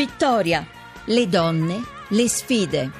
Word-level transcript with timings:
Vittoria, 0.00 0.66
le 1.04 1.28
donne, 1.28 1.84
le 2.08 2.26
sfide. 2.26 2.90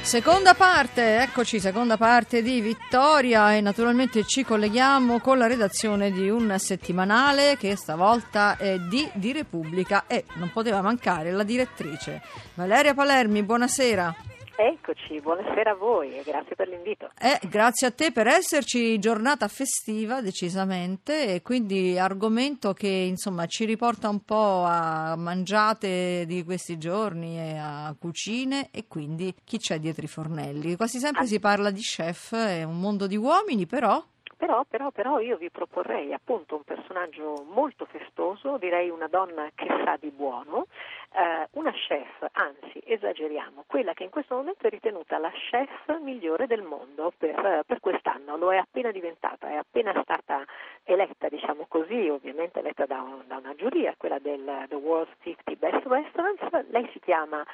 Seconda 0.00 0.54
parte, 0.54 1.20
eccoci, 1.20 1.60
seconda 1.60 1.98
parte 1.98 2.40
di 2.40 2.62
Vittoria 2.62 3.54
e 3.54 3.60
naturalmente 3.60 4.24
ci 4.24 4.44
colleghiamo 4.44 5.20
con 5.20 5.36
la 5.36 5.46
redazione 5.46 6.10
di 6.10 6.30
un 6.30 6.56
settimanale 6.58 7.58
che 7.58 7.76
stavolta 7.76 8.56
è 8.56 8.78
di, 8.78 9.06
di 9.12 9.32
Repubblica 9.32 10.06
e 10.06 10.24
non 10.36 10.50
poteva 10.50 10.80
mancare 10.80 11.32
la 11.32 11.42
direttrice 11.42 12.22
Valeria 12.54 12.94
Palermi, 12.94 13.42
buonasera. 13.42 14.31
Eccoci, 14.54 15.20
buonasera 15.20 15.70
a 15.70 15.74
voi 15.74 16.16
e 16.16 16.22
grazie 16.22 16.54
per 16.54 16.68
l'invito. 16.68 17.10
Eh, 17.18 17.38
grazie 17.48 17.86
a 17.86 17.90
te 17.90 18.12
per 18.12 18.26
esserci, 18.26 18.98
giornata 18.98 19.48
festiva 19.48 20.20
decisamente 20.20 21.34
e 21.34 21.42
quindi 21.42 21.98
argomento 21.98 22.72
che 22.74 22.88
insomma 22.88 23.46
ci 23.46 23.64
riporta 23.64 24.08
un 24.08 24.24
po' 24.24 24.64
a 24.64 25.16
mangiate 25.16 26.24
di 26.26 26.44
questi 26.44 26.76
giorni 26.76 27.38
e 27.38 27.56
a 27.56 27.94
cucine 27.98 28.68
e 28.70 28.86
quindi 28.88 29.34
chi 29.44 29.58
c'è 29.58 29.78
dietro 29.78 30.04
i 30.04 30.08
fornelli. 30.08 30.76
Quasi 30.76 30.98
sempre 30.98 31.22
ah. 31.22 31.26
si 31.26 31.40
parla 31.40 31.70
di 31.70 31.80
chef, 31.80 32.34
è 32.34 32.62
un 32.62 32.78
mondo 32.78 33.06
di 33.06 33.16
uomini 33.16 33.66
però... 33.66 34.02
Però, 34.36 34.64
però, 34.68 34.90
però 34.90 35.20
io 35.20 35.36
vi 35.36 35.50
proporrei 35.50 36.12
appunto 36.12 36.56
un 36.56 36.64
personaggio 36.64 37.44
molto 37.54 37.84
festoso, 37.84 38.58
direi 38.58 38.90
una 38.90 39.06
donna 39.06 39.48
che 39.54 39.68
sa 39.84 39.96
di 40.00 40.10
buono, 40.10 40.66
eh, 41.14 41.48
una 41.52 41.72
chef, 41.72 42.26
anzi 42.32 42.80
esageriamo, 42.84 43.64
quella 43.66 43.92
che 43.92 44.04
in 44.04 44.10
questo 44.10 44.34
momento 44.34 44.66
è 44.66 44.70
ritenuta 44.70 45.18
la 45.18 45.30
chef 45.30 45.98
migliore 46.00 46.46
del 46.46 46.62
mondo 46.62 47.12
per, 47.16 47.62
per 47.66 47.80
quest'anno, 47.80 48.36
lo 48.36 48.52
è 48.52 48.56
appena 48.56 48.90
diventata, 48.90 49.48
è 49.48 49.56
appena 49.56 49.92
stata 50.02 50.44
eletta, 50.84 51.28
diciamo 51.28 51.66
così, 51.68 52.08
ovviamente 52.08 52.60
eletta 52.60 52.86
da, 52.86 53.00
un, 53.00 53.22
da 53.26 53.36
una 53.36 53.54
giuria, 53.54 53.94
quella 53.96 54.18
del 54.18 54.66
The 54.68 54.74
World's 54.74 55.12
50 55.22 55.54
Best 55.54 55.86
Restaurants, 55.86 56.70
lei 56.70 56.88
si 56.92 57.00
chiama 57.00 57.44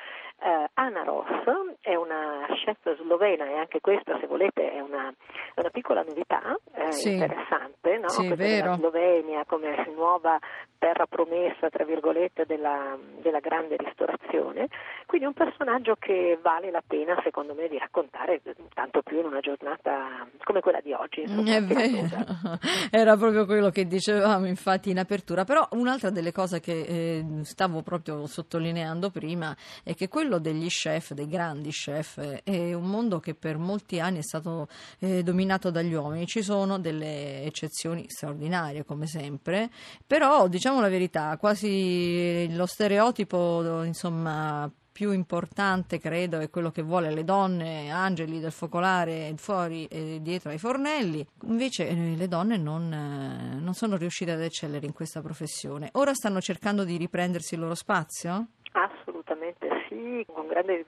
eh, 0.40 0.70
Anna 0.74 1.02
Ross, 1.02 1.76
è 1.80 1.94
una 1.94 2.46
chef 2.64 2.96
slovena 2.96 3.46
e 3.46 3.54
anche 3.54 3.80
questa 3.80 4.18
se 4.20 4.26
volete 4.26 4.72
è 4.72 4.80
una, 4.80 5.12
una 5.56 5.70
piccola 5.70 6.02
novità 6.02 6.56
eh, 6.74 6.92
sì. 6.92 7.12
interessante, 7.12 7.98
no? 7.98 8.08
Sì, 8.08 8.32
vero. 8.34 8.74
Slovenia 8.74 9.44
come 9.44 9.86
nuova 9.94 10.38
terra 10.78 11.06
promessa, 11.06 11.68
tra 11.68 11.84
virgolette, 11.84 12.46
della, 12.46 12.96
della 13.20 13.40
grande 13.48 13.76
ristorazione, 13.76 14.68
quindi 15.06 15.26
un 15.26 15.32
personaggio 15.32 15.96
che 15.98 16.38
vale 16.42 16.70
la 16.70 16.82
pena 16.86 17.18
secondo 17.24 17.54
me 17.54 17.66
di 17.68 17.78
raccontare, 17.78 18.42
tanto 18.74 19.00
più 19.02 19.20
in 19.20 19.24
una 19.24 19.40
giornata 19.40 20.28
come 20.44 20.60
quella 20.60 20.80
di 20.82 20.92
oggi. 20.92 21.22
Insomma, 21.22 21.56
È 21.56 21.62
vero, 21.62 22.08
era 22.92 23.16
proprio 23.16 23.46
quello 23.46 23.70
che 23.70 23.86
dicevamo 23.86 24.46
infatti 24.46 24.90
in 24.90 24.98
apertura, 24.98 25.44
però 25.44 25.66
un'altra 25.72 26.10
delle 26.10 26.30
cose 26.30 26.60
che 26.60 26.80
eh, 26.82 27.24
stavo 27.42 27.80
proprio 27.80 28.26
sottolineando 28.26 29.08
prima 29.10 29.56
è 29.82 29.94
che 29.94 30.08
quello 30.08 30.38
degli 30.38 30.68
chef, 30.68 31.12
dei 31.12 31.26
grandi 31.26 31.70
chef, 31.70 32.42
è 32.44 32.74
un 32.74 32.84
mondo 32.84 33.18
che 33.18 33.34
per 33.34 33.56
molti 33.56 34.00
anni 34.00 34.18
è 34.18 34.22
stato 34.22 34.68
eh, 34.98 35.22
dominato 35.22 35.70
dagli 35.70 35.94
uomini, 35.94 36.26
ci 36.26 36.42
sono 36.42 36.78
delle 36.78 37.44
eccezioni 37.44 38.04
straordinarie 38.08 38.84
come 38.84 39.06
sempre, 39.06 39.70
però 40.06 40.48
diciamo 40.48 40.82
la 40.82 40.88
verità, 40.88 41.34
quasi 41.38 42.54
lo 42.54 42.66
stereotipo 42.66 43.37
insomma 43.84 44.70
più 44.98 45.12
importante 45.12 46.00
credo 46.00 46.40
è 46.40 46.50
quello 46.50 46.72
che 46.72 46.82
vuole 46.82 47.12
le 47.12 47.22
donne, 47.22 47.88
angeli 47.88 48.40
del 48.40 48.50
focolare 48.50 49.32
fuori 49.36 49.86
e 49.86 50.18
dietro 50.20 50.50
ai 50.50 50.58
fornelli, 50.58 51.24
invece 51.42 51.86
eh, 51.88 52.14
le 52.16 52.26
donne 52.26 52.56
non, 52.56 52.92
eh, 52.92 53.60
non 53.60 53.74
sono 53.74 53.96
riuscite 53.96 54.32
ad 54.32 54.40
eccellere 54.40 54.86
in 54.86 54.92
questa 54.92 55.20
professione. 55.22 55.90
Ora 55.92 56.14
stanno 56.14 56.40
cercando 56.40 56.82
di 56.82 56.96
riprendersi 56.96 57.54
il 57.54 57.60
loro 57.60 57.76
spazio? 57.76 58.48
Assolutamente 58.72 59.68
sì, 59.88 60.26
con 60.32 60.48
grande 60.48 60.84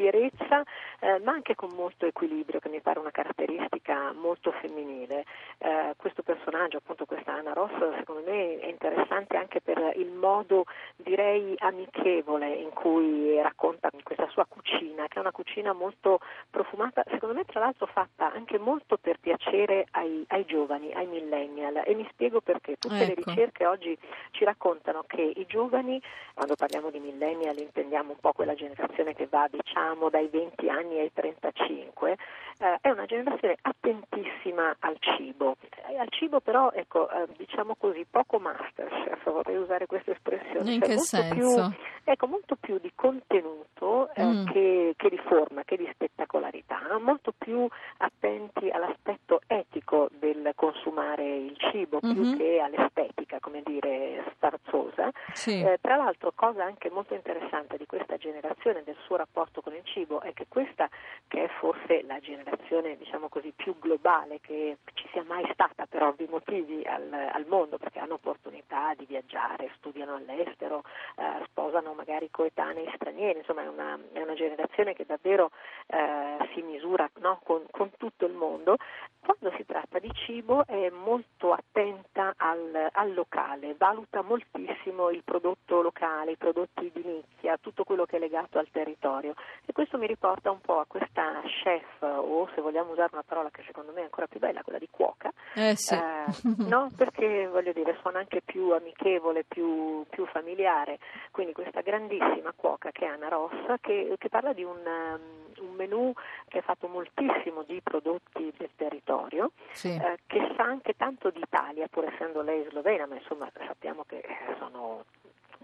fierezza, 0.00 0.62
eh, 1.00 1.18
ma 1.20 1.32
anche 1.32 1.54
con 1.54 1.70
molto 1.74 2.06
equilibrio, 2.06 2.58
che 2.58 2.70
mi 2.70 2.80
pare 2.80 2.98
una 2.98 3.10
caratteristica 3.10 4.12
molto 4.14 4.50
femminile. 4.52 5.24
Eh, 5.58 5.92
questo 5.98 6.22
personaggio, 6.22 6.78
appunto 6.78 7.04
questa 7.04 7.34
Anna 7.34 7.52
Ross, 7.52 7.76
secondo 7.98 8.22
me 8.24 8.58
è 8.60 8.66
interessante 8.66 9.36
anche 9.36 9.60
per 9.60 9.92
il 9.96 10.10
modo, 10.10 10.64
direi, 10.96 11.54
amichevole 11.58 12.48
in 12.48 12.70
cui 12.70 13.38
racconta 13.42 13.90
questa 14.02 14.26
sua 14.28 14.46
cucina, 14.48 15.06
che 15.06 15.18
è 15.18 15.20
una 15.20 15.32
cucina 15.32 15.74
molto 15.74 16.20
profumata, 16.48 17.04
secondo 17.10 17.34
me 17.34 17.44
tra 17.44 17.60
l'altro 17.60 17.84
fatta 17.84 18.32
anche 18.32 18.58
molto 18.58 18.96
per 18.96 19.18
piacere 19.20 19.86
ai, 19.90 20.24
ai 20.28 20.46
giovani, 20.46 20.92
ai 20.94 21.06
millennial. 21.06 21.82
E 21.84 21.94
mi 21.94 22.08
spiego 22.10 22.40
perché. 22.40 22.76
Tutte 22.78 23.02
ecco. 23.02 23.06
le 23.06 23.14
ricerche 23.14 23.66
oggi 23.66 23.98
ci 24.30 24.44
raccontano 24.44 25.04
che 25.06 25.20
i 25.20 25.44
giovani, 25.46 26.00
quando 26.32 26.54
parliamo 26.54 26.90
di 26.90 27.00
millennial 27.00 27.58
intendiamo 27.58 28.12
un 28.12 28.18
po' 28.18 28.32
quella 28.32 28.54
generazione 28.54 29.14
che 29.14 29.26
va 29.26 29.46
diciamo 29.50 29.89
dai 30.10 30.28
20 30.28 30.68
anni 30.68 30.98
ai 30.98 31.12
35, 31.12 32.16
eh, 32.58 32.78
è 32.80 32.90
una 32.90 33.06
generazione 33.06 33.56
attentissima 33.62 34.76
al 34.80 34.96
cibo. 35.00 35.56
E 35.88 35.98
al 35.98 36.08
cibo 36.10 36.40
però, 36.40 36.70
ecco, 36.72 37.10
eh, 37.10 37.26
diciamo 37.36 37.74
così, 37.76 38.06
poco 38.08 38.38
masterchef, 38.38 39.30
vorrei 39.30 39.56
usare 39.56 39.86
questa 39.86 40.12
espressione. 40.12 40.74
In 40.74 40.80
cioè, 40.80 40.88
che 40.90 40.98
senso? 40.98 41.34
Più, 41.34 41.74
ecco, 42.04 42.26
molto 42.26 42.56
più 42.56 42.78
di 42.78 42.92
contenuto 42.94 44.12
eh, 44.14 44.24
mm. 44.24 44.46
che, 44.46 44.94
che, 44.96 45.08
di 45.08 45.20
forma, 45.24 45.64
che 45.64 45.76
di 45.76 45.88
spettacolarità, 45.92 46.98
molto 47.00 47.32
più 47.36 47.66
attenti 47.98 48.68
all'aspetto 48.68 49.40
etico 49.46 50.08
del 50.18 50.52
consumare 50.54 51.24
il 51.24 51.56
cibo, 51.56 51.98
mm-hmm. 52.04 52.14
più 52.14 52.36
che 52.36 52.60
all'estetica, 52.60 53.38
come 53.40 53.62
dire, 53.64 54.22
sfarzosa. 54.34 55.10
Sì. 55.32 55.62
Eh, 55.62 55.78
tra 55.80 55.96
l'altro, 55.96 56.32
cosa 56.34 56.64
anche 56.64 56.90
molto 56.90 57.14
interessante 57.14 57.76
di 57.76 57.86
questa 57.86 58.16
generazione, 58.16 58.82
del 58.84 58.96
suo 59.04 59.16
rapporto 59.16 59.60
con 59.60 59.74
il 59.74 59.82
cibo, 59.84 60.20
è 60.20 60.32
che 60.32 60.46
questa, 60.48 60.88
che 61.26 61.44
è 61.44 61.48
forse 61.58 61.99
la 62.10 62.18
generazione 62.18 62.96
diciamo 62.96 63.28
così, 63.28 63.52
più 63.54 63.78
globale 63.78 64.40
che 64.40 64.78
ci 64.94 65.08
sia 65.12 65.22
mai 65.22 65.48
stata 65.52 65.86
per 65.86 66.02
ovvi 66.02 66.26
motivi 66.28 66.82
al, 66.82 67.12
al 67.12 67.46
mondo, 67.46 67.78
perché 67.78 68.00
hanno 68.00 68.14
opportunità 68.14 68.94
di 68.96 69.06
viaggiare, 69.06 69.70
studiano 69.76 70.16
all'estero, 70.16 70.82
eh, 71.16 71.44
sposano 71.44 71.94
magari 71.94 72.28
coetanei 72.30 72.90
stranieri, 72.96 73.38
insomma 73.38 73.62
è 73.62 73.68
una, 73.68 73.96
è 74.12 74.20
una 74.20 74.34
generazione 74.34 74.94
che 74.94 75.06
davvero 75.06 75.52
eh, 75.86 76.50
si 76.52 76.62
misura 76.62 77.08
no, 77.20 77.40
con, 77.44 77.64
con 77.70 77.90
tutto 77.96 78.26
il 78.26 78.32
mondo, 78.32 78.76
quando 79.30 79.56
si 79.56 79.64
tratta 79.64 80.00
di 80.00 80.10
cibo 80.12 80.66
è 80.66 80.90
molto 80.90 81.52
attenta 81.52 82.34
al, 82.36 82.88
al, 82.92 83.14
locale, 83.14 83.76
valuta 83.78 84.22
moltissimo 84.22 85.10
il 85.10 85.22
prodotto 85.24 85.82
locale, 85.82 86.32
i 86.32 86.36
prodotti 86.36 86.90
di 86.92 87.02
nicchia, 87.04 87.56
tutto 87.58 87.84
quello 87.84 88.06
che 88.06 88.16
è 88.16 88.18
legato 88.18 88.58
al 88.58 88.68
territorio 88.72 89.34
e 89.66 89.72
questo 89.72 89.98
mi 89.98 90.08
riporta 90.08 90.50
un 90.50 90.60
po' 90.60 90.80
a 90.80 90.84
questa 90.86 91.42
chef 91.62 92.02
o 92.02 92.48
se 92.54 92.60
vogliamo 92.60 92.90
usare 92.90 93.10
una 93.12 93.22
parola 93.22 93.50
che 93.50 93.62
secondo 93.66 93.92
me 93.92 94.00
è 94.00 94.04
ancora 94.04 94.26
più 94.26 94.40
bella, 94.40 94.62
quella 94.62 94.80
di 94.80 94.88
cuoca, 94.90 95.32
eh 95.54 95.76
sì. 95.76 95.94
eh, 95.94 96.24
no? 96.66 96.90
perché 96.96 97.46
voglio 97.46 97.72
dire 97.72 97.96
suona 98.00 98.18
anche 98.18 98.42
più 98.42 98.72
amichevole, 98.72 99.44
più, 99.44 100.04
più, 100.10 100.26
familiare, 100.26 100.98
quindi 101.30 101.52
questa 101.52 101.82
grandissima 101.82 102.52
cuoca 102.56 102.90
che 102.90 103.04
è 103.04 103.08
Anna 103.08 103.28
Rossa 103.28 103.78
che, 103.80 104.16
che 104.18 104.28
parla 104.28 104.52
di 104.52 104.64
un, 104.64 104.80
um, 104.84 105.49
un 105.60 105.74
menù 105.74 106.12
che 106.48 106.58
è 106.58 106.62
fatto 106.62 106.88
moltissimo 106.88 107.62
di 107.62 107.80
prodotti 107.82 108.52
del 108.56 108.70
territorio, 108.76 109.52
sì. 109.72 109.88
eh, 109.88 110.18
che 110.26 110.52
sa 110.56 110.64
anche 110.64 110.94
tanto 110.96 111.30
d'Italia, 111.30 111.88
pur 111.88 112.04
essendo 112.04 112.42
lei 112.42 112.66
slovena, 112.68 113.06
ma 113.06 113.14
insomma 113.14 113.50
sappiamo 113.66 114.04
che 114.06 114.22
sono 114.58 115.04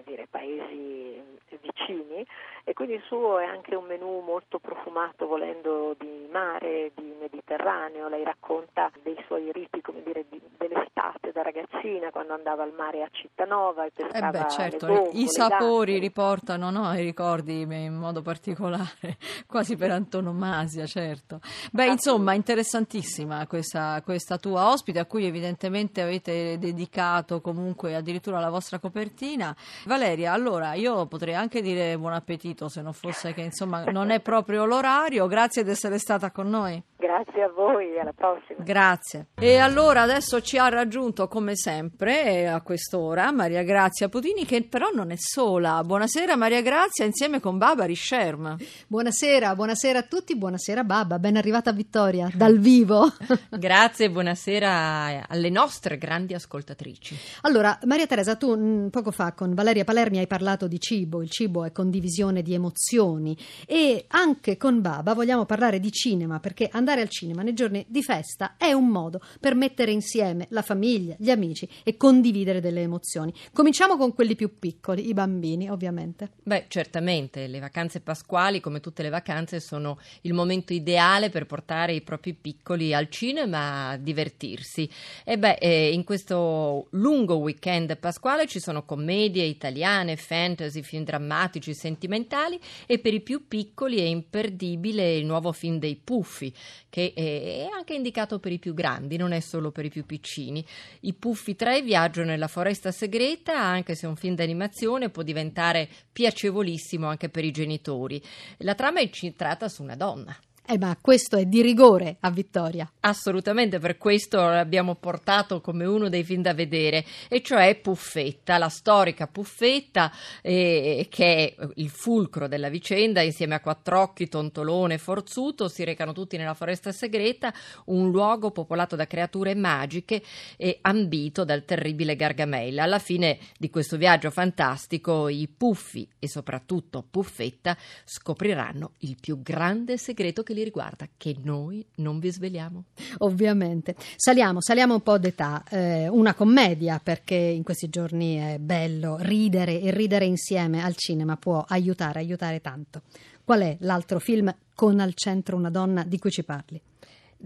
dire, 0.05 0.27
paesi 0.29 1.23
vicini 1.61 2.27
e 2.65 2.73
quindi 2.73 2.95
il 2.95 3.03
suo 3.03 3.39
è 3.39 3.45
anche 3.45 3.75
un 3.75 3.87
menù 3.87 4.21
molto 4.21 4.59
profumato 4.59 5.26
volendo 5.26 5.94
di 5.99 6.29
mare, 6.31 6.91
di 6.94 7.15
Mediterraneo, 7.31 8.08
lei 8.08 8.25
racconta 8.25 8.90
dei 9.02 9.17
suoi 9.26 9.50
riti 9.52 9.81
come 9.81 10.02
dire 10.02 10.25
di, 10.28 10.40
dell'estate 10.56 11.32
da 11.32 11.43
ragazzina 11.43 12.11
quando 12.11 12.34
andava 12.34 12.62
al 12.62 12.73
mare 12.73 13.02
a 13.02 13.08
Cittanova 13.11 13.84
e 13.84 13.90
pescava 13.93 14.28
eh 14.28 14.43
beh, 14.43 14.49
certo, 14.49 14.87
bombole, 14.87 15.11
i 15.11 15.28
sapori 15.28 15.99
riportano 15.99 16.70
no, 16.70 16.93
i 16.94 17.02
ricordi 17.02 17.62
in 17.62 17.94
modo 17.94 18.23
particolare, 18.23 19.19
quasi 19.46 19.76
per 19.76 19.90
antonomasia, 19.90 20.87
certo. 20.87 21.40
Beh, 21.73 21.87
insomma, 21.87 22.34
interessantissima 22.34 23.46
questa, 23.46 24.00
questa 24.05 24.38
tua 24.38 24.70
ospite 24.70 24.99
a 24.99 25.06
cui 25.06 25.26
evidentemente 25.26 26.00
avete 26.00 26.58
dedicato 26.58 27.40
comunque 27.40 27.94
addirittura 27.94 28.38
la 28.38 28.50
vostra 28.50 28.79
copertina 28.79 29.55
Valeria, 29.84 30.32
allora 30.32 30.75
io 30.75 31.06
potrei 31.06 31.34
anche 31.34 31.61
dire 31.61 31.96
buon 31.99 32.12
appetito 32.12 32.69
se 32.69 32.82
non 32.82 32.93
fosse 32.93 33.32
che 33.32 33.43
insomma 33.43 33.84
non 33.84 34.11
è 34.11 34.20
proprio 34.20 34.64
l'orario. 34.64 35.26
Grazie 35.26 35.64
di 35.64 35.70
essere 35.70 35.99
stata 35.99 36.31
con 36.31 36.49
noi. 36.49 36.82
Grazie 36.96 37.16
a 37.43 37.49
voi, 37.49 37.99
alla 37.99 38.13
prossima. 38.13 38.63
Grazie. 38.63 39.29
E 39.39 39.57
allora 39.57 40.03
adesso 40.03 40.43
ci 40.43 40.59
ha 40.59 40.69
raggiunto 40.69 41.29
come 41.29 41.57
sempre 41.57 42.47
a 42.47 42.61
quest'ora 42.61 43.33
Maria 43.33 43.63
Grazia 43.63 44.09
Putini 44.09 44.45
che 44.45 44.63
però 44.65 44.91
non 44.91 45.11
è 45.11 45.17
sola. 45.17 45.83
Buonasera 45.83 46.37
Maria 46.37 46.61
Grazia 46.61 47.07
insieme 47.07 47.41
con 47.41 47.57
Barbara 47.57 47.95
Sherm. 47.95 48.57
Buonasera, 48.87 49.55
buonasera 49.55 50.01
a 50.01 50.03
tutti, 50.03 50.37
buonasera 50.37 50.85
Babba, 50.85 51.19
ben 51.19 51.37
arrivata 51.37 51.73
Vittoria 51.73 52.29
dal 52.35 52.59
vivo. 52.59 53.11
Grazie 53.49 54.11
buonasera 54.11 55.27
alle 55.27 55.51
nostre 55.51 55.97
grandi 55.97 56.35
ascoltatrici. 56.35 57.17
Allora, 57.43 57.79
Maria 57.85 58.07
Teresa, 58.07 58.37
tu 58.37 58.55
mh, 58.55 58.91
poco 58.91 59.11
fa 59.11 59.33
con 59.33 59.55
Valeria 59.55 59.85
Palermi 59.85 60.19
hai 60.19 60.27
parlato 60.27 60.67
di 60.67 60.79
cibo, 60.79 61.23
il 61.23 61.31
cibo 61.31 61.65
è 61.65 61.73
condivisione 61.73 62.43
di 62.43 62.53
emozioni 62.53 63.37
e 63.67 64.05
anche 64.09 64.57
con 64.57 64.81
Baba 64.83 65.15
vogliamo 65.15 65.47
parlare 65.47 65.81
di 65.81 65.91
cinema 65.91 66.41
perché 66.41 66.69
andare 66.71 67.01
al 67.01 67.06
cinema 67.08 67.43
nei 67.43 67.55
giorni 67.55 67.85
di 67.88 68.03
festa 68.03 68.56
è 68.56 68.73
un 68.73 68.88
modo 68.88 69.20
per 69.41 69.55
mettere 69.55 69.91
insieme 69.91 70.47
la 70.50 70.62
famiglia, 70.62 71.14
gli 71.19 71.31
amici 71.31 71.69
e 71.82 71.97
condividere 71.97 72.61
delle 72.61 72.82
emozioni. 72.82 73.32
Cominciamo 73.53 73.97
con 73.97 74.14
quelli 74.14 74.35
più 74.35 74.58
piccoli, 74.58 75.08
i 75.08 75.14
bambini 75.14 75.70
ovviamente. 75.70 76.31
Beh, 76.43 76.67
certamente, 76.69 77.47
le 77.47 77.61
vacanze 77.61 78.00
pasquali, 78.00 78.61
come 78.61 78.81
tutte 78.81 79.03
le 79.03 79.08
vacanze, 79.08 79.61
sono 79.61 79.99
il 80.23 80.32
momento 80.32 80.73
ideale 80.73 81.31
per 81.31 81.47
portare 81.47 81.93
i 81.93 82.03
propri 82.03 82.35
piccoli 82.35 82.94
al 82.94 83.08
cinema 83.08 83.91
a 83.91 83.97
divertirsi. 83.97 84.88
E 85.25 85.38
beh, 85.38 85.58
eh, 85.61 85.93
in 85.93 86.05
questo 86.05 86.87
lungo 86.91 87.37
weekend 87.37 87.97
pasquale 87.99 88.47
ci 88.47 88.61
sono 88.61 88.85
commedie 88.85 89.44
italiane, 89.44 90.17
fantasy, 90.17 90.82
film 90.82 91.05
drammatici, 91.05 91.75
sentimentali 91.75 92.58
e 92.87 92.99
per 92.99 93.14
i 93.14 93.20
più 93.20 93.47
piccoli 93.49 93.99
è 93.99 94.05
imperdibile 94.05 95.17
il 95.17 95.25
nuovo 95.25 95.53
film 95.53 95.79
dei 95.79 95.97
Puffi, 95.97 96.53
che 96.96 97.12
è 97.12 97.69
anche 97.70 97.93
indicato 97.93 98.38
per 98.38 98.52
i 98.52 98.58
più 98.58 98.72
grandi, 98.72 99.19
non 99.19 99.32
è 99.32 99.40
solo 99.40 99.70
per 99.70 99.84
i 99.84 99.90
più 99.90 100.06
piccini. 100.06 100.64
I 101.00 101.12
Puffi 101.12 101.54
3 101.54 101.82
viaggiano 101.82 102.28
nella 102.28 102.48
foresta 102.48 102.90
segreta, 102.90 103.54
anche 103.54 103.94
se 103.94 104.06
un 104.06 104.16
film 104.16 104.34
d'animazione 104.34 105.10
può 105.10 105.22
diventare 105.22 105.90
piacevolissimo 106.10 107.06
anche 107.06 107.28
per 107.28 107.44
i 107.44 107.50
genitori. 107.50 108.19
La 108.60 108.75
trama 108.75 109.00
è 109.00 109.02
incentrata 109.02 109.69
su 109.69 109.82
una 109.82 109.94
donna. 109.94 110.34
Eh 110.69 110.79
ma 110.79 110.99
questo 111.01 111.37
è 111.37 111.45
di 111.45 111.63
rigore 111.63 112.17
a 112.19 112.31
Vittoria. 112.33 112.91
Assolutamente, 113.03 113.79
per 113.79 113.97
questo 113.99 114.39
l'abbiamo 114.39 114.97
portato 114.97 115.61
come 115.61 115.85
uno 115.85 116.09
dei 116.09 116.25
film 116.25 116.43
da 116.43 116.55
vedere, 116.55 117.05
e 117.29 117.41
cioè 117.41 117.77
Puffetta, 117.77 118.59
la 118.59 118.69
storica 118.69 119.29
Puffetta, 119.29 120.11
eh, 120.43 121.07
che 121.09 121.55
è 121.55 121.69
il 121.77 121.89
fulcro 121.89 122.49
della 122.49 122.69
vicenda, 122.69 123.23
insieme 123.23 123.55
a 123.55 123.61
Quattrocchi, 123.61 124.27
Tontolone 124.27 124.99
Forzuto, 124.99 125.69
si 125.69 125.85
recano 125.85 126.13
tutti 126.13 126.37
nella 126.37 126.55
foresta 126.55 126.91
segreta, 126.91 127.55
un 127.85 128.11
luogo 128.11 128.51
popolato 128.51 128.97
da 128.97 129.07
creature 129.07 129.55
magiche 129.55 130.21
e 130.57 130.79
ambito 130.81 131.45
dal 131.45 131.65
terribile 131.65 132.17
Gargamella. 132.17 132.83
Alla 132.83 132.99
fine 132.99 133.39
di 133.57 133.71
questo 133.71 133.97
viaggio 133.97 134.33
fantastico, 134.33 135.29
i 135.29 135.47
Puffi 135.47 136.09
e 136.19 136.27
soprattutto 136.27 137.07
Puffetta 137.09 137.77
scopriranno 138.05 138.95
il 138.99 139.17
più 139.21 139.41
grande 139.41 139.97
segreto 139.97 140.43
che 140.43 140.55
li 140.56 140.64
riguarda, 140.64 141.06
che 141.17 141.37
noi 141.43 141.85
non 141.97 142.19
vi 142.19 142.31
sveliamo. 142.32 142.85
Ovviamente. 143.19 143.94
Saliamo, 144.17 144.61
saliamo 144.61 144.94
un 144.94 145.03
po' 145.03 145.19
d'età. 145.19 145.62
Eh, 145.69 146.08
una 146.08 146.35
commedia, 146.35 146.99
perché 147.03 147.35
in 147.35 147.62
questi 147.62 147.88
giorni 147.88 148.37
è 148.37 148.58
bello 148.58 149.19
ridere 149.20 149.81
e 149.81 149.91
ridere 149.91 150.25
insieme 150.25 150.82
al 150.82 150.97
cinema 150.97 151.37
può 151.37 151.64
aiutare, 151.69 152.19
aiutare 152.19 152.61
tanto. 152.61 153.03
Qual 153.44 153.61
è 153.61 153.76
l'altro 153.81 154.19
film 154.19 154.53
con 154.75 154.99
al 154.99 155.14
centro 155.14 155.56
una 155.56 155.70
donna 155.70 156.03
di 156.03 156.19
cui 156.19 156.31
ci 156.31 156.43
parli? 156.43 156.81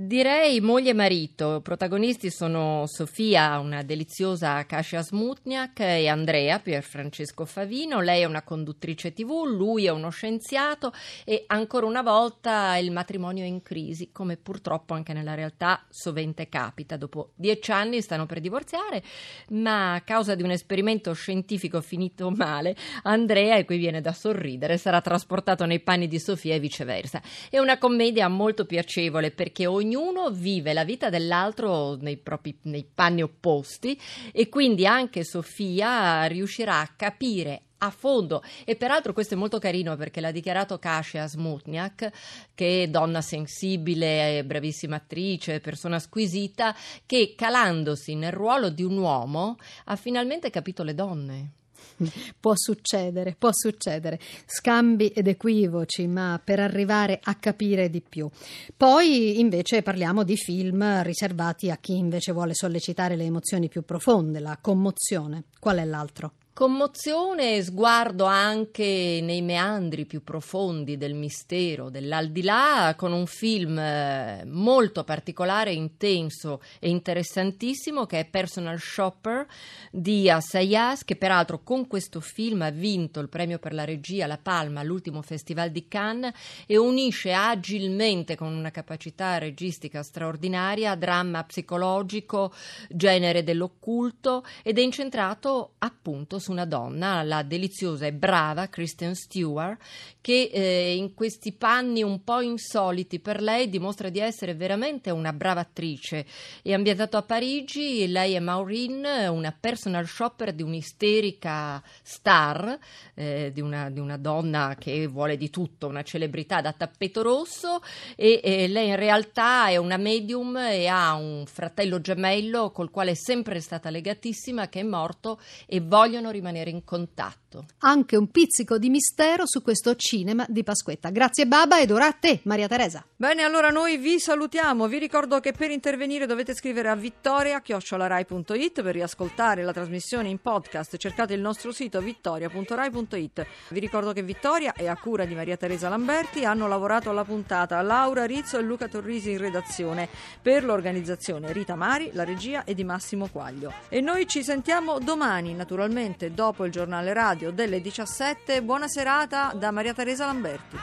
Direi 0.02 0.62
moglie 0.62 0.92
e 0.92 0.94
marito. 0.94 1.60
Protagonisti 1.62 2.30
sono 2.30 2.84
Sofia, 2.86 3.58
una 3.58 3.82
deliziosa 3.82 4.64
Kasia 4.64 5.02
Smutniak, 5.02 5.80
e 5.80 6.08
Andrea, 6.08 6.58
Pier 6.58 6.82
Francesco 6.82 7.44
Favino. 7.44 8.00
Lei 8.00 8.22
è 8.22 8.24
una 8.24 8.40
conduttrice 8.40 9.12
TV, 9.12 9.44
lui 9.44 9.84
è 9.84 9.90
uno 9.90 10.08
scienziato 10.08 10.94
e 11.26 11.44
ancora 11.48 11.84
una 11.84 12.00
volta 12.00 12.78
il 12.78 12.90
matrimonio 12.92 13.44
è 13.44 13.46
in 13.46 13.60
crisi, 13.60 14.10
come 14.10 14.38
purtroppo 14.38 14.94
anche 14.94 15.12
nella 15.12 15.34
realtà 15.34 15.84
sovente 15.90 16.48
capita. 16.48 16.96
Dopo 16.96 17.32
dieci 17.34 17.70
anni 17.70 18.00
stanno 18.00 18.24
per 18.24 18.40
divorziare, 18.40 19.02
ma 19.48 19.92
a 19.92 20.00
causa 20.00 20.34
di 20.34 20.42
un 20.42 20.50
esperimento 20.50 21.12
scientifico 21.12 21.82
finito 21.82 22.30
male, 22.30 22.74
Andrea, 23.02 23.56
e 23.56 23.66
qui 23.66 23.76
viene 23.76 24.00
da 24.00 24.14
sorridere, 24.14 24.78
sarà 24.78 25.02
trasportato 25.02 25.66
nei 25.66 25.80
panni 25.80 26.08
di 26.08 26.18
Sofia 26.18 26.54
e 26.54 26.58
viceversa. 26.58 27.20
È 27.50 27.58
una 27.58 27.76
commedia 27.76 28.28
molto 28.28 28.64
piacevole 28.64 29.30
perché 29.30 29.66
ognuno 29.90 30.30
vive 30.30 30.72
la 30.72 30.84
vita 30.84 31.10
dell'altro 31.10 31.96
nei 31.96 32.16
propri 32.16 32.56
nei 32.62 32.86
panni 32.92 33.22
opposti 33.22 34.00
e 34.30 34.48
quindi 34.48 34.86
anche 34.86 35.24
Sofia 35.24 36.24
riuscirà 36.26 36.78
a 36.78 36.92
capire 36.94 37.62
a 37.78 37.90
fondo 37.90 38.42
e 38.64 38.76
peraltro 38.76 39.12
questo 39.12 39.34
è 39.34 39.36
molto 39.36 39.58
carino 39.58 39.96
perché 39.96 40.20
l'ha 40.20 40.30
dichiarato 40.30 40.78
Kasia 40.78 41.26
Smutniak 41.26 42.10
che 42.54 42.84
è 42.84 42.88
donna 42.88 43.20
sensibile, 43.20 44.44
bravissima 44.44 44.96
attrice, 44.96 45.60
persona 45.60 45.98
squisita 45.98 46.76
che 47.04 47.34
calandosi 47.36 48.14
nel 48.14 48.32
ruolo 48.32 48.68
di 48.68 48.84
un 48.84 48.96
uomo 48.96 49.56
ha 49.86 49.96
finalmente 49.96 50.50
capito 50.50 50.84
le 50.84 50.94
donne. 50.94 51.50
Può 52.40 52.52
succedere, 52.54 53.34
può 53.38 53.50
succedere. 53.52 54.18
Scambi 54.46 55.08
ed 55.08 55.28
equivoci, 55.28 56.06
ma 56.06 56.40
per 56.42 56.60
arrivare 56.60 57.20
a 57.22 57.34
capire 57.34 57.90
di 57.90 58.00
più. 58.00 58.28
Poi 58.76 59.40
invece 59.40 59.82
parliamo 59.82 60.22
di 60.22 60.36
film 60.36 61.02
riservati 61.02 61.70
a 61.70 61.76
chi 61.76 61.96
invece 61.96 62.32
vuole 62.32 62.54
sollecitare 62.54 63.16
le 63.16 63.24
emozioni 63.24 63.68
più 63.68 63.82
profonde, 63.82 64.40
la 64.40 64.58
commozione. 64.60 65.44
Qual 65.58 65.76
è 65.76 65.84
l'altro? 65.84 66.32
Commozione 66.52 67.54
e 67.54 67.62
sguardo 67.62 68.24
anche 68.24 69.20
nei 69.22 69.40
meandri 69.40 70.04
più 70.04 70.22
profondi 70.22 70.98
del 70.98 71.14
mistero 71.14 71.90
dell'aldilà 71.90 72.94
con 72.98 73.12
un 73.12 73.26
film 73.26 73.78
eh, 73.78 74.44
molto 74.46 75.04
particolare, 75.04 75.72
intenso 75.72 76.60
e 76.80 76.90
interessantissimo 76.90 78.04
che 78.04 78.18
è 78.18 78.24
Personal 78.26 78.78
Shopper 78.80 79.46
di 79.92 80.28
Assayas 80.28 81.04
che 81.04 81.14
peraltro 81.14 81.62
con 81.62 81.86
questo 81.86 82.20
film 82.20 82.62
ha 82.62 82.70
vinto 82.70 83.20
il 83.20 83.28
premio 83.28 83.60
per 83.60 83.72
la 83.72 83.84
regia 83.84 84.26
La 84.26 84.36
Palma 84.36 84.80
all'ultimo 84.80 85.22
festival 85.22 85.70
di 85.70 85.86
Cannes 85.86 86.34
e 86.66 86.76
unisce 86.76 87.32
agilmente 87.32 88.34
con 88.36 88.52
una 88.52 88.72
capacità 88.72 89.38
registica 89.38 90.02
straordinaria 90.02 90.96
dramma 90.96 91.44
psicologico, 91.44 92.52
genere 92.88 93.44
dell'occulto 93.44 94.44
ed 94.62 94.76
è 94.76 94.82
incentrato 94.82 95.74
appunto 95.78 96.38
su 96.40 96.50
una 96.50 96.64
donna, 96.64 97.22
la 97.22 97.42
deliziosa 97.42 98.06
e 98.06 98.12
brava 98.12 98.68
Kristen 98.68 99.14
Stewart, 99.14 99.80
che 100.20 100.50
eh, 100.52 100.94
in 100.96 101.14
questi 101.14 101.52
panni 101.52 102.02
un 102.02 102.24
po' 102.24 102.40
insoliti 102.40 103.20
per 103.20 103.40
lei 103.40 103.68
dimostra 103.68 104.08
di 104.08 104.18
essere 104.18 104.54
veramente 104.54 105.10
una 105.10 105.32
brava 105.32 105.60
attrice. 105.60 106.26
È 106.62 106.72
ambientato 106.72 107.16
a 107.16 107.22
Parigi, 107.22 108.06
lei 108.08 108.34
è 108.34 108.40
Maureen, 108.40 109.28
una 109.30 109.54
personal 109.58 110.06
shopper 110.06 110.52
di 110.52 110.62
un'isterica 110.62 111.82
star, 112.02 112.78
eh, 113.14 113.50
di, 113.52 113.60
una, 113.60 113.90
di, 113.90 114.00
una, 114.00 114.16
donna 114.16 114.76
che 114.78 115.06
vuole 115.06 115.36
di 115.36 115.50
tutto, 115.50 115.86
una 115.86 116.02
celebrità 116.02 116.60
da 116.60 116.72
tappeto 116.72 117.22
rosso 117.22 117.80
e, 118.16 118.40
e 118.42 118.68
lei 118.68 118.88
in 118.88 118.96
realtà 118.96 119.68
è 119.68 119.76
una 119.76 119.96
medium 119.96 120.56
e 120.56 120.86
ha 120.86 121.14
un 121.14 121.44
fratello 121.46 122.00
gemello 122.00 122.70
col 122.70 122.90
quale 122.90 123.12
è 123.12 123.14
sempre 123.14 123.60
stata 123.60 123.90
legatissima 123.90 124.68
che 124.68 124.80
è 124.80 124.84
morto 124.84 125.40
e 125.66 125.80
vogliono 125.80 126.29
rimanere 126.30 126.70
in 126.70 126.84
contatto. 126.84 127.66
Anche 127.78 128.16
un 128.16 128.30
pizzico 128.30 128.78
di 128.78 128.88
mistero 128.88 129.42
su 129.46 129.62
questo 129.62 129.94
cinema 129.96 130.46
di 130.48 130.62
Pasquetta. 130.62 131.10
Grazie 131.10 131.46
Baba 131.46 131.80
ed 131.80 131.90
ora 131.90 132.06
a 132.06 132.12
te, 132.12 132.40
Maria 132.44 132.68
Teresa. 132.68 133.04
Bene, 133.16 133.42
allora 133.42 133.70
noi 133.70 133.98
vi 133.98 134.18
salutiamo. 134.18 134.86
Vi 134.86 134.98
ricordo 134.98 135.40
che 135.40 135.52
per 135.52 135.70
intervenire 135.70 136.26
dovete 136.26 136.54
scrivere 136.54 136.88
a 136.88 136.94
vittoria.rai.it 136.94 138.82
per 138.82 138.94
riascoltare 138.94 139.62
la 139.62 139.72
trasmissione 139.72 140.28
in 140.28 140.38
podcast. 140.38 140.96
Cercate 140.96 141.34
il 141.34 141.40
nostro 141.40 141.72
sito 141.72 142.00
vittoria.rai.it. 142.00 143.46
Vi 143.68 143.80
ricordo 143.80 144.12
che 144.12 144.22
Vittoria 144.22 144.72
è 144.72 144.86
a 144.86 144.96
cura 144.96 145.24
di 145.24 145.34
Maria 145.34 145.56
Teresa 145.56 145.88
Lamberti. 145.88 146.44
Hanno 146.44 146.66
lavorato 146.66 147.10
alla 147.10 147.24
puntata 147.24 147.80
Laura 147.82 148.24
Rizzo 148.24 148.58
e 148.58 148.62
Luca 148.62 148.88
Torrisi 148.88 149.32
in 149.32 149.38
redazione. 149.38 150.08
Per 150.40 150.64
l'organizzazione 150.64 151.52
Rita 151.52 151.74
Mari, 151.74 152.10
la 152.12 152.24
regia 152.24 152.64
è 152.64 152.74
di 152.74 152.84
Massimo 152.84 153.28
Quaglio. 153.28 153.72
E 153.88 154.00
noi 154.00 154.26
ci 154.26 154.42
sentiamo 154.42 154.98
domani, 154.98 155.54
naturalmente, 155.54 156.19
dopo 156.28 156.64
il 156.64 156.72
giornale 156.72 157.12
radio 157.12 157.50
delle 157.50 157.80
17. 157.80 158.62
Buona 158.62 158.88
serata 158.88 159.52
da 159.54 159.70
Maria 159.70 159.94
Teresa 159.94 160.26
Lamberti. 160.26 160.76